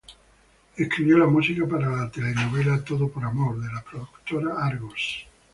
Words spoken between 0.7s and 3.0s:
Escribió la música para la telenovela